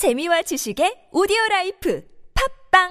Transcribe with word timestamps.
재미와 0.00 0.40
지식의 0.40 1.10
오디오 1.12 1.36
life 1.50 2.02
팟빵 2.72 2.88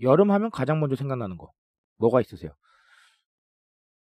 여름 0.00 0.32
하면 0.32 0.50
가장 0.50 0.80
먼저 0.80 0.96
생각나는 0.96 1.38
거 1.38 1.52
뭐가 1.98 2.20
있으세요? 2.20 2.50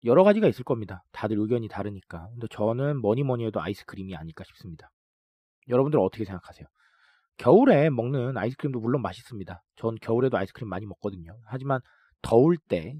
여러 0.04 0.23
가지가 0.23 0.47
있을 0.47 0.63
겁니다. 0.63 1.04
다들 1.11 1.39
의견이 1.39 1.68
다르니까. 1.68 2.27
근데 2.34 2.45
저는 2.52 3.02
뭐니 3.02 3.23
뭐니 3.23 3.47
해도 3.47 3.59
아이스크림이 3.59 4.15
아닐까 4.15 4.43
싶습니다. 4.43 4.91
여러분들 5.68 6.00
어떻게 6.00 6.25
생각하세요? 6.25 6.68
겨울에 7.38 7.89
먹는 7.89 8.38
아이스크림도 8.38 8.79
물론 8.79 9.02
맛있습니다. 9.02 9.63
전 9.77 9.95
겨울에도 10.00 10.38
아이스크림 10.38 10.70
많이 10.70 10.86
먹거든요. 10.86 11.36
하지만 11.47 11.81
더울 12.21 12.55
때 12.57 13.00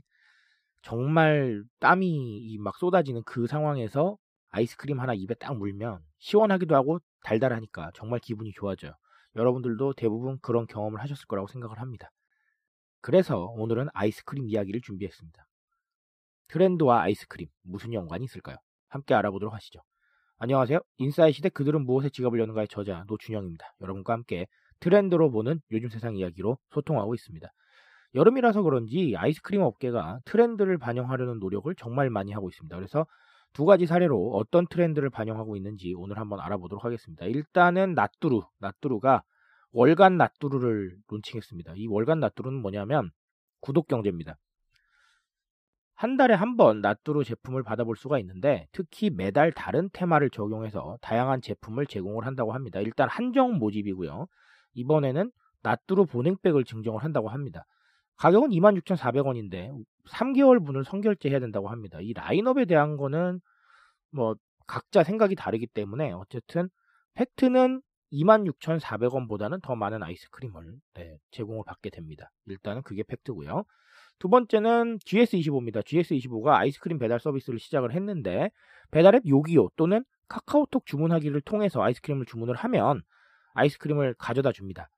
정말 0.84 1.64
땀이 1.80 2.58
막 2.60 2.78
쏟아지는 2.78 3.24
그 3.24 3.48
상황에서 3.48 4.18
아이스크림 4.50 5.00
하나 5.00 5.14
입에 5.14 5.34
딱 5.36 5.58
물면 5.58 6.04
시원하기도 6.20 6.76
하고 6.76 7.00
달달하니까 7.24 7.92
정말 7.96 8.20
기분이 8.20 8.52
좋아져요. 8.52 8.92
여러분들도 9.36 9.94
대부분 9.94 10.38
그런 10.42 10.68
경험을 10.68 11.02
하셨을 11.02 11.26
거라고 11.26 11.48
생각을 11.48 11.80
합니다. 11.80 12.12
그래서 13.02 13.46
오늘은 13.58 13.88
아이스크림 13.94 14.48
이야기를 14.48 14.82
준비했습니다. 14.82 15.48
트렌드와 16.50 17.02
아이스크림 17.02 17.48
무슨 17.64 17.94
연관이 17.94 18.26
있을까요? 18.26 18.58
함께 18.90 19.16
알아보도록 19.16 19.54
하시죠. 19.56 19.80
안녕하세요. 20.38 20.80
인사이 20.98 21.32
시대 21.32 21.48
그들은 21.48 21.86
무엇에 21.86 22.10
지갑을 22.10 22.40
여는가의 22.40 22.68
저자 22.68 23.06
노준영입니다. 23.08 23.76
여러분과 23.82 24.14
함께 24.14 24.48
트렌드로 24.82 25.32
보는 25.32 25.62
요즘 25.72 25.90
세상 25.90 26.18
이야기로 26.18 26.58
소통하고 26.72 27.16
있습니다. 27.16 27.48
여름이라서 28.16 28.62
그런지 28.62 29.16
아이스크림 29.18 29.62
업계가 29.62 30.20
트렌드를 30.26 30.78
반영하려는 30.78 31.40
노력을 31.40 31.74
정말 31.76 32.10
많이 32.10 32.32
하고 32.32 32.50
있습니다. 32.50 32.76
그래서 32.76 33.06
두 33.54 33.66
가지 33.66 33.86
사례로 33.86 34.32
어떤 34.34 34.68
트렌드를 34.68 35.10
반영하고 35.10 35.56
있는지 35.56 35.94
오늘 35.96 36.18
한번 36.18 36.40
알아보도록 36.40 36.86
하겠습니다. 36.86 37.26
일단은 37.26 37.94
나뚜루, 37.94 38.44
나뚜루가 38.60 39.24
월간 39.72 40.18
나뚜루를 40.18 40.98
론칭했습니다. 41.08 41.74
이 41.76 41.88
월간 41.88 42.20
나뚜루는 42.20 42.62
뭐냐면 42.62 43.10
구독 43.62 43.88
경제입니다. 43.88 44.38
한 45.96 46.18
달에 46.18 46.34
한 46.34 46.58
번 46.58 46.82
나뚜루 46.82 47.24
제품을 47.24 47.64
받아볼 47.64 47.96
수가 47.96 48.20
있는데 48.20 48.68
특히 48.72 49.10
매달 49.10 49.52
다른 49.52 49.90
테마를 49.94 50.30
적용해서 50.30 50.98
다양한 51.02 51.42
제품을 51.42 51.88
제공을 51.88 52.26
한다고 52.26 52.54
합니다. 52.54 52.80
일단 52.80 53.08
한정 53.10 53.58
모집이고요. 53.58 54.28
이번에는 54.74 55.32
나뚜루 55.62 56.06
보냉백을 56.08 56.66
증정을 56.66 57.04
한다고 57.04 57.30
합니다. 57.30 57.66
가격은 58.18 58.50
26,400원인데 58.50 59.74
3개월 60.10 60.66
분을 60.66 60.84
선결제해야 60.84 61.40
된다고 61.40 61.70
합니다. 61.70 62.00
이 62.02 62.14
라인업에 62.14 62.66
대한 62.66 62.98
거는 62.98 63.40
뭐 64.12 64.36
각자 64.68 65.04
생각이 65.04 65.36
다르기 65.36 65.68
때문에 65.68 66.12
어쨌든 66.12 66.70
팩트는 67.16 67.82
26,400원보다는 68.12 69.62
더 69.62 69.76
많은 69.76 70.04
아이스크림을 70.04 70.76
네, 70.94 71.18
제공을 71.32 71.64
받게 71.66 71.90
됩니다. 71.90 72.32
일단은 72.46 72.84
그게 72.84 73.04
팩트고요. 73.04 73.66
두 74.20 74.30
번째는 74.30 75.00
GS25입니다. 75.00 75.84
GS25가 75.84 76.54
아이스크림 76.54 77.00
배달 77.00 77.20
서비스를 77.20 77.60
시작을 77.60 77.94
했는데 77.94 78.52
배달앱 78.92 79.28
요기요 79.28 79.70
또는 79.76 80.06
카카오톡 80.28 80.86
주문하기를 80.86 81.42
통해서 81.42 81.82
아이스크림을 81.82 82.26
주문을 82.26 82.56
하면 82.56 83.02
아이스크림을 83.54 84.16
가져다 84.18 84.52
줍니다. 84.52 84.90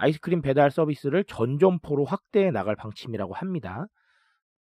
아이스크림 0.00 0.42
배달 0.42 0.70
서비스를 0.70 1.24
전 1.24 1.58
점포로 1.58 2.04
확대해 2.04 2.50
나갈 2.50 2.74
방침이라고 2.76 3.34
합니다. 3.34 3.86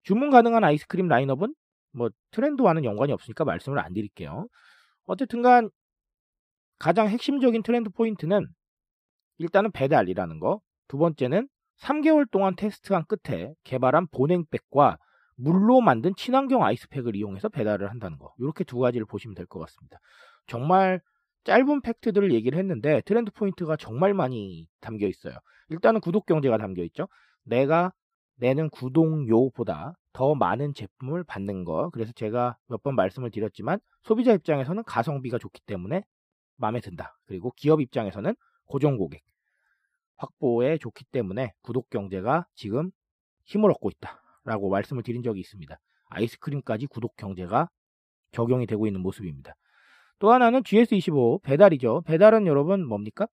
주문 0.02 0.30
가능한 0.30 0.64
아이스크림 0.64 1.08
라인업은 1.08 1.54
뭐 1.92 2.10
트렌드와는 2.32 2.84
연관이 2.84 3.12
없으니까 3.12 3.44
말씀을 3.44 3.78
안 3.78 3.92
드릴게요. 3.92 4.48
어쨌든간 5.06 5.70
가장 6.78 7.08
핵심적인 7.08 7.62
트렌드 7.62 7.90
포인트는 7.90 8.46
일단은 9.38 9.70
배달이라는 9.72 10.40
거. 10.40 10.60
두 10.88 10.98
번째는 10.98 11.48
3개월 11.80 12.30
동안 12.30 12.56
테스트한 12.56 13.04
끝에 13.06 13.52
개발한 13.64 14.08
보냉백과 14.12 14.98
물로 15.36 15.80
만든 15.80 16.14
친환경 16.16 16.62
아이스팩을 16.64 17.16
이용해서 17.16 17.48
배달을 17.48 17.90
한다는 17.90 18.18
거. 18.18 18.34
이렇게 18.38 18.64
두 18.64 18.78
가지를 18.78 19.06
보시면 19.06 19.34
될 19.34 19.46
것 19.46 19.60
같습니다. 19.60 19.98
정말 20.46 21.00
짧은 21.44 21.80
팩트들을 21.82 22.32
얘기를 22.32 22.58
했는데 22.58 23.00
트렌드 23.02 23.30
포인트가 23.32 23.76
정말 23.76 24.14
많이 24.14 24.68
담겨 24.80 25.06
있어요. 25.06 25.34
일단은 25.68 26.00
구독 26.00 26.26
경제가 26.26 26.58
담겨 26.58 26.82
있죠. 26.84 27.08
내가 27.44 27.92
내는 28.36 28.70
구독료보다 28.70 29.94
더 30.12 30.34
많은 30.34 30.74
제품을 30.74 31.24
받는 31.24 31.64
거. 31.64 31.90
그래서 31.90 32.12
제가 32.12 32.56
몇 32.68 32.82
번 32.82 32.94
말씀을 32.96 33.30
드렸지만 33.30 33.78
소비자 34.02 34.32
입장에서는 34.32 34.82
가성비가 34.84 35.38
좋기 35.38 35.60
때문에 35.66 36.02
마음에 36.56 36.80
든다. 36.80 37.16
그리고 37.26 37.52
기업 37.56 37.80
입장에서는 37.80 38.34
고정 38.66 38.96
고객 38.96 39.22
확보에 40.16 40.78
좋기 40.78 41.04
때문에 41.06 41.52
구독 41.62 41.88
경제가 41.90 42.46
지금 42.54 42.90
힘을 43.44 43.70
얻고 43.70 43.90
있다라고 43.90 44.68
말씀을 44.70 45.02
드린 45.02 45.22
적이 45.22 45.40
있습니다. 45.40 45.78
아이스크림까지 46.06 46.86
구독 46.86 47.16
경제가 47.16 47.68
적용이 48.32 48.66
되고 48.66 48.86
있는 48.86 49.00
모습입니다. 49.00 49.54
또 50.20 50.32
하나는 50.32 50.62
GS25 50.62 51.42
배달이죠. 51.42 52.02
배달은 52.02 52.46
여러분 52.46 52.86
뭡니까? 52.86 53.26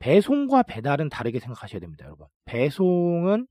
배송과 0.00 0.62
배달은 0.62 1.10
다르게 1.10 1.38
생각하셔야 1.40 1.78
됩니다, 1.78 2.06
여러분. 2.06 2.26
배송은 2.46 3.46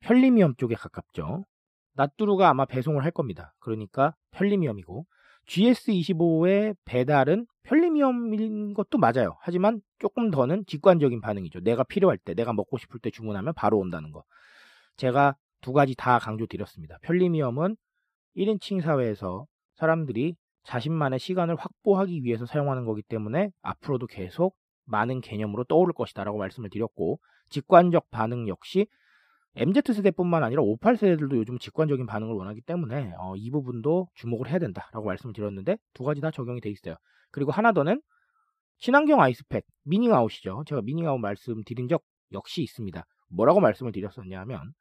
편리미엄 0.00 0.54
쪽에 0.56 0.74
가깝죠. 0.74 1.44
나뚜루가 1.94 2.48
아마 2.48 2.66
배송을 2.66 3.02
할 3.02 3.10
겁니다. 3.10 3.54
그러니까 3.60 4.14
편리미엄이고 4.32 5.06
GS25의 5.46 6.76
배달은 6.84 7.46
편리미엄인 7.62 8.74
것도 8.74 8.98
맞아요. 8.98 9.38
하지만 9.40 9.80
조금 10.00 10.30
더는 10.30 10.64
직관적인 10.66 11.20
반응이죠. 11.20 11.60
내가 11.60 11.82
필요할 11.84 12.18
때, 12.18 12.34
내가 12.34 12.52
먹고 12.52 12.76
싶을 12.76 13.00
때 13.00 13.10
주문하면 13.10 13.54
바로 13.54 13.78
온다는 13.78 14.10
거. 14.12 14.24
제가 14.96 15.36
두 15.60 15.72
가지 15.72 15.94
다 15.96 16.18
강조드렸습니다. 16.18 16.98
편리미엄은 17.02 17.76
1인칭 18.36 18.80
사회에서 18.80 19.46
사람들이 19.74 20.36
자신만의 20.64 21.18
시간을 21.18 21.56
확보하기 21.56 22.22
위해서 22.22 22.46
사용하는 22.46 22.84
거기 22.84 23.02
때문에 23.02 23.50
앞으로도 23.62 24.06
계속 24.06 24.56
많은 24.84 25.20
개념으로 25.20 25.64
떠오를 25.64 25.92
것이다 25.92 26.24
라고 26.24 26.38
말씀을 26.38 26.70
드렸고 26.70 27.18
직관적 27.50 28.10
반응 28.10 28.48
역시 28.48 28.86
MZ세대뿐만 29.54 30.42
아니라 30.42 30.62
58세대들도 30.62 31.36
요즘 31.36 31.58
직관적인 31.58 32.06
반응을 32.06 32.34
원하기 32.34 32.62
때문에 32.62 33.12
어, 33.18 33.36
이 33.36 33.50
부분도 33.50 34.08
주목을 34.14 34.48
해야 34.48 34.58
된다라고 34.58 35.04
말씀을 35.04 35.34
드렸는데 35.34 35.76
두 35.92 36.04
가지 36.04 36.20
다 36.20 36.30
적용이 36.30 36.60
돼 36.60 36.70
있어요. 36.70 36.96
그리고 37.30 37.50
하나 37.50 37.72
더는 37.72 38.00
친환경 38.78 39.20
아이스팩 39.20 39.64
미닝아웃이죠. 39.84 40.64
제가 40.66 40.80
미닝아웃 40.82 41.20
말씀드린 41.20 41.88
적 41.88 42.02
역시 42.32 42.62
있습니다. 42.62 43.04
뭐라고 43.28 43.60
말씀을 43.60 43.92
드렸었냐면 43.92 44.72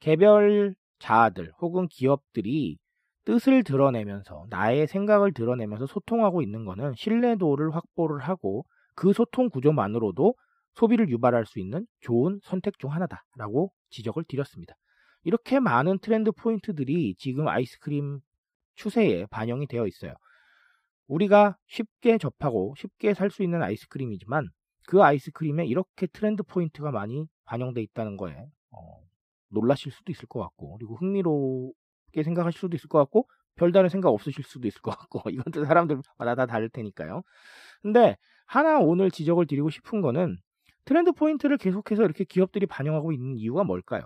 개별 0.00 0.74
자아들 1.00 1.52
혹은 1.60 1.88
기업들이 1.88 2.78
뜻을 3.24 3.64
드러내면서 3.64 4.46
나의 4.50 4.86
생각을 4.86 5.32
드러내면서 5.32 5.86
소통하고 5.86 6.42
있는 6.42 6.64
것은 6.64 6.94
신뢰도를 6.96 7.74
확보를 7.74 8.20
하고 8.20 8.64
그 8.94 9.12
소통 9.12 9.50
구조만으로도 9.50 10.34
소비를 10.74 11.08
유발할 11.10 11.46
수 11.46 11.58
있는 11.60 11.86
좋은 12.00 12.40
선택 12.42 12.78
중 12.78 12.92
하나다라고 12.92 13.72
지적을 13.90 14.24
드렸습니다. 14.28 14.74
이렇게 15.24 15.60
많은 15.60 15.98
트렌드 16.00 16.32
포인트들이 16.32 17.14
지금 17.18 17.48
아이스크림 17.48 18.20
추세에 18.76 19.26
반영이 19.26 19.66
되어 19.66 19.86
있어요. 19.86 20.14
우리가 21.08 21.56
쉽게 21.66 22.18
접하고 22.18 22.74
쉽게 22.78 23.14
살 23.14 23.30
수 23.30 23.42
있는 23.42 23.62
아이스크림이지만 23.62 24.48
그 24.86 25.02
아이스크림에 25.02 25.66
이렇게 25.66 26.06
트렌드 26.06 26.42
포인트가 26.42 26.90
많이 26.90 27.26
반영돼 27.44 27.82
있다는 27.82 28.16
거에 28.16 28.46
어, 28.70 29.02
놀라실 29.50 29.92
수도 29.92 30.12
있을 30.12 30.26
것 30.28 30.40
같고 30.40 30.78
그리고 30.78 30.96
흥미롭게 30.96 32.22
생각하실 32.24 32.58
수도 32.60 32.76
있을 32.76 32.88
것 32.88 32.98
같고 32.98 33.28
별다른 33.56 33.88
생각 33.88 34.10
없으실 34.10 34.44
수도 34.44 34.68
있을 34.68 34.80
것 34.82 34.92
같고 34.96 35.22
이건 35.30 35.44
사람들마다 35.66 36.34
다 36.34 36.46
다를 36.46 36.68
테니까요. 36.70 37.22
근데 37.82 38.16
하나 38.46 38.78
오늘 38.80 39.10
지적을 39.10 39.46
드리고 39.46 39.70
싶은 39.70 40.00
거는 40.02 40.38
트렌드 40.84 41.12
포인트를 41.12 41.58
계속해서 41.58 42.04
이렇게 42.04 42.24
기업들이 42.24 42.66
반영하고 42.66 43.12
있는 43.12 43.36
이유가 43.36 43.64
뭘까요? 43.64 44.02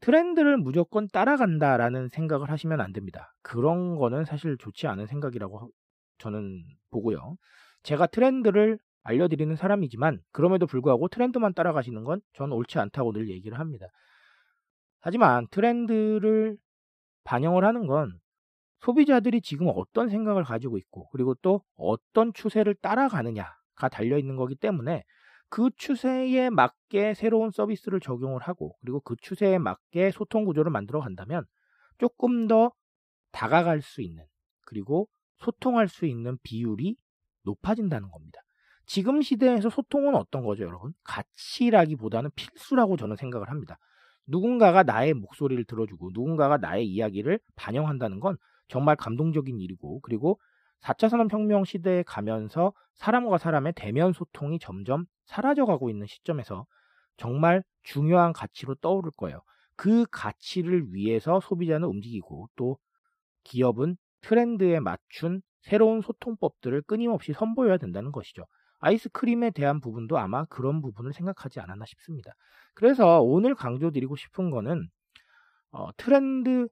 트렌드를 0.00 0.56
무조건 0.56 1.08
따라간다라는 1.08 2.08
생각을 2.10 2.50
하시면 2.50 2.80
안 2.80 2.92
됩니다. 2.92 3.34
그런 3.42 3.96
거는 3.96 4.24
사실 4.24 4.56
좋지 4.58 4.86
않은 4.86 5.06
생각이라고 5.06 5.70
저는 6.18 6.64
보고요. 6.90 7.36
제가 7.82 8.06
트렌드를 8.06 8.78
알려드리는 9.02 9.54
사람이지만 9.56 10.20
그럼에도 10.32 10.66
불구하고 10.66 11.08
트렌드만 11.08 11.54
따라가시는 11.54 12.04
건 12.04 12.20
전 12.34 12.52
옳지 12.52 12.78
않다고 12.78 13.12
늘 13.12 13.28
얘기를 13.28 13.58
합니다. 13.58 13.86
하지만 15.00 15.46
트렌드를 15.50 16.56
반영을 17.24 17.64
하는 17.64 17.86
건 17.86 18.18
소비자들이 18.80 19.40
지금 19.40 19.70
어떤 19.74 20.08
생각을 20.08 20.44
가지고 20.44 20.78
있고 20.78 21.08
그리고 21.10 21.34
또 21.42 21.62
어떤 21.76 22.32
추세를 22.32 22.74
따라가느냐가 22.76 23.88
달려 23.90 24.18
있는 24.18 24.36
거기 24.36 24.54
때문에 24.54 25.04
그 25.50 25.70
추세에 25.76 26.50
맞게 26.50 27.14
새로운 27.14 27.50
서비스를 27.50 28.00
적용을 28.00 28.42
하고 28.42 28.76
그리고 28.80 29.00
그 29.00 29.16
추세에 29.20 29.58
맞게 29.58 30.10
소통 30.10 30.44
구조를 30.44 30.70
만들어 30.70 31.00
간다면 31.00 31.44
조금 31.98 32.46
더 32.46 32.72
다가갈 33.32 33.82
수 33.82 34.02
있는 34.02 34.24
그리고 34.66 35.08
소통할 35.38 35.88
수 35.88 36.06
있는 36.06 36.38
비율이 36.42 36.96
높아진다는 37.44 38.10
겁니다. 38.10 38.40
지금 38.86 39.20
시대에서 39.22 39.70
소통은 39.70 40.14
어떤 40.14 40.44
거죠, 40.44 40.64
여러분? 40.64 40.92
가치라기보다는 41.04 42.30
필수라고 42.34 42.96
저는 42.96 43.16
생각을 43.16 43.50
합니다. 43.50 43.78
누군가가 44.28 44.82
나의 44.82 45.14
목소리를 45.14 45.64
들어주고 45.64 46.10
누군가가 46.12 46.58
나의 46.58 46.86
이야기를 46.86 47.40
반영한다는 47.56 48.20
건 48.20 48.36
정말 48.68 48.94
감동적인 48.94 49.58
일이고 49.58 50.00
그리고 50.00 50.38
4차 50.80 51.08
산업혁명 51.08 51.64
시대에 51.64 52.04
가면서 52.04 52.72
사람과 52.94 53.38
사람의 53.38 53.72
대면 53.74 54.12
소통이 54.12 54.58
점점 54.60 55.06
사라져가고 55.24 55.90
있는 55.90 56.06
시점에서 56.06 56.66
정말 57.16 57.64
중요한 57.82 58.32
가치로 58.32 58.76
떠오를 58.76 59.10
거예요. 59.16 59.40
그 59.76 60.04
가치를 60.10 60.92
위해서 60.92 61.40
소비자는 61.40 61.88
움직이고 61.88 62.48
또 62.54 62.78
기업은 63.44 63.96
트렌드에 64.20 64.78
맞춘 64.80 65.40
새로운 65.62 66.00
소통법들을 66.00 66.82
끊임없이 66.82 67.32
선보여야 67.32 67.78
된다는 67.78 68.12
것이죠. 68.12 68.44
아이스크림에 68.80 69.50
대한 69.50 69.80
부분도 69.80 70.18
아마 70.18 70.44
그런 70.46 70.80
부분을 70.82 71.12
생각하지 71.12 71.60
않았나 71.60 71.84
싶습니다. 71.86 72.32
그래서 72.74 73.20
오늘 73.22 73.54
강조드리고 73.54 74.16
싶은 74.16 74.50
거는 74.50 74.88
어, 75.70 75.90
트렌드 75.96 76.68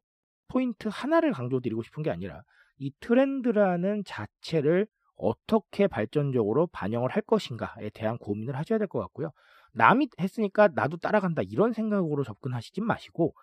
포인트 0.48 0.88
하나를 0.90 1.32
강조드리고 1.32 1.82
싶은 1.82 2.02
게 2.02 2.10
아니라 2.10 2.42
이 2.78 2.92
트렌드라는 3.00 4.04
자체를 4.04 4.86
어떻게 5.16 5.86
발전적으로 5.86 6.66
반영을 6.68 7.10
할 7.10 7.22
것인가에 7.22 7.90
대한 7.90 8.18
고민을 8.18 8.56
하셔야 8.56 8.78
될 8.78 8.86
것 8.86 9.00
같고요. 9.00 9.30
남이 9.72 10.08
했으니까 10.20 10.68
나도 10.74 10.98
따라간다 10.98 11.42
이런 11.42 11.72
생각으로 11.72 12.22
접근하시지 12.24 12.80
마시고 12.82 13.34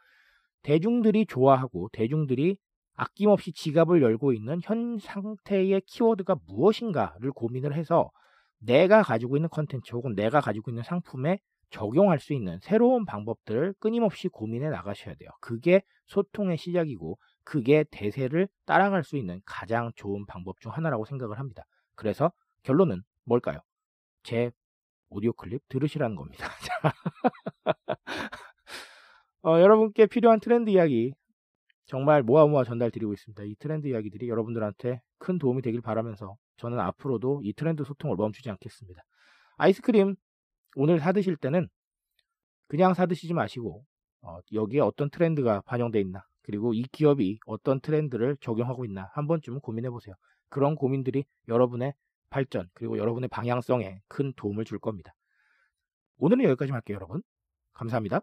대중들이 0.63 1.25
좋아하고 1.25 1.89
대중들이 1.92 2.57
아낌없이 2.95 3.51
지갑을 3.54 4.01
열고 4.01 4.33
있는 4.33 4.60
현 4.63 4.98
상태의 5.00 5.81
키워드가 5.86 6.38
무엇인가를 6.48 7.31
고민을 7.31 7.74
해서 7.74 8.12
내가 8.65 9.04
가지고 9.04 9.38
있는 9.38 9.50
컨텐츠 9.50 9.94
혹은 9.95 10.15
내가 10.15 10.42
가지고 10.42 10.71
있는 10.71 10.83
상품에 10.83 11.39
적용할 11.69 12.19
수 12.19 12.33
있는 12.33 12.60
새로운 12.62 13.04
방법들을 13.06 13.74
끊임없이 13.80 14.27
고민해 14.27 14.69
나가셔야 14.69 15.15
돼요. 15.15 15.30
그게 15.42 15.81
소통의 16.06 16.57
시작이고 16.57 17.18
그게 17.44 17.83
대세를 17.89 18.48
따라갈 18.65 19.04
수 19.04 19.18
있는 19.18 19.42
가장 19.45 19.92
좋은 19.95 20.25
방법 20.25 20.62
중 20.62 20.71
하나라고 20.71 21.06
생각을 21.06 21.39
합니다. 21.39 21.63
그래서 21.95 22.31
결론은 22.62 23.01
뭘까요? 23.25 23.60
제 24.21 24.51
오디오 25.10 25.33
클립 25.33 25.62
들으시라는 25.68 26.15
겁니다. 26.15 26.48
어, 29.42 29.60
여러분께 29.60 30.06
필요한 30.06 30.39
트렌드 30.39 30.69
이야기 30.69 31.13
정말 31.86 32.24
모아 32.24 32.45
모아 32.48 32.63
전달 32.63 32.92
드리고 32.92 33.13
있습니다. 33.13 33.44
이 33.44 33.56
트렌드 33.56 33.88
이야기들이 33.88 34.30
여러분들한테 34.30 35.01
큰 35.18 35.38
도움이 35.38 35.62
되길 35.62 35.81
바라면서 35.81 36.38
저는 36.58 36.80
앞으로도 36.80 37.42
이 37.44 37.54
트렌드 37.54 37.84
소통을 37.84 38.16
멈추지 38.16 38.50
않겠습니다. 38.50 39.04
아이스크림 39.58 40.16
오늘 40.76 41.00
사드실 41.00 41.38
때는 41.38 41.68
그냥 42.68 42.94
사드시지 42.94 43.34
마시고 43.34 43.86
어, 44.22 44.40
여기에 44.54 44.80
어떤 44.82 45.10
트렌드가 45.10 45.62
반영돼 45.62 46.00
있나 46.02 46.26
그리고 46.42 46.74
이 46.74 46.84
기업이 46.84 47.40
어떤 47.46 47.80
트렌드를 47.80 48.38
적용하고 48.42 48.86
있나 48.86 49.10
한 49.14 49.28
번쯤 49.28 49.60
고민해 49.60 49.90
보세요. 49.90 50.16
그런 50.50 50.76
고민들이 50.76 51.26
여러분의 51.48 51.94
발전 52.30 52.70
그리고 52.74 52.98
여러분의 52.98 53.30
방향성에 53.30 54.02
큰 54.08 54.34
도움을 54.36 54.66
줄 54.66 54.80
겁니다. 54.80 55.14
오늘은 56.18 56.44
여기까지 56.46 56.72
할게요, 56.72 56.96
여러분. 56.96 57.22
감사합니다. 57.74 58.22